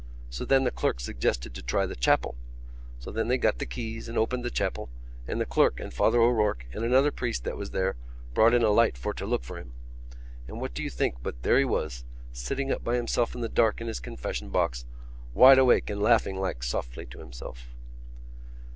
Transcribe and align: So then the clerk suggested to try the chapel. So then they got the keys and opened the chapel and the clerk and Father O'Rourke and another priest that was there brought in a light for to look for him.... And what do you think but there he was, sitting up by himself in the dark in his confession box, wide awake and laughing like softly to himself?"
So 0.31 0.45
then 0.45 0.63
the 0.63 0.71
clerk 0.71 0.99
suggested 0.99 1.53
to 1.53 1.61
try 1.61 1.85
the 1.85 1.95
chapel. 1.95 2.33
So 2.97 3.11
then 3.11 3.27
they 3.27 3.37
got 3.37 3.59
the 3.59 3.67
keys 3.67 4.09
and 4.09 4.17
opened 4.17 4.43
the 4.43 4.49
chapel 4.49 4.89
and 5.27 5.39
the 5.39 5.45
clerk 5.45 5.79
and 5.79 5.93
Father 5.93 6.19
O'Rourke 6.19 6.65
and 6.73 6.83
another 6.83 7.11
priest 7.11 7.43
that 7.43 7.55
was 7.55 7.69
there 7.69 7.97
brought 8.33 8.55
in 8.55 8.63
a 8.63 8.71
light 8.71 8.97
for 8.97 9.13
to 9.13 9.27
look 9.27 9.43
for 9.43 9.59
him.... 9.59 9.73
And 10.47 10.59
what 10.59 10.73
do 10.73 10.81
you 10.81 10.89
think 10.89 11.17
but 11.21 11.43
there 11.43 11.59
he 11.59 11.65
was, 11.65 12.03
sitting 12.33 12.71
up 12.71 12.83
by 12.83 12.95
himself 12.95 13.35
in 13.35 13.41
the 13.41 13.47
dark 13.47 13.79
in 13.79 13.85
his 13.85 13.99
confession 13.99 14.49
box, 14.49 14.85
wide 15.35 15.59
awake 15.59 15.87
and 15.91 16.01
laughing 16.01 16.39
like 16.39 16.63
softly 16.63 17.05
to 17.05 17.19
himself?" 17.19 17.67